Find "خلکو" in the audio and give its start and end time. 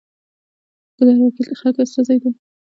1.59-1.79